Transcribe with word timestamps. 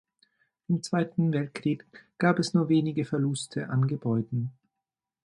Im 0.67 0.81
Zweiten 0.81 1.31
Weltkrieg 1.31 1.85
gab 2.17 2.39
es 2.39 2.55
nur 2.55 2.69
wenige 2.69 3.05
Verluste 3.05 3.69
an 3.69 3.85
Gebäuden. 3.87 4.49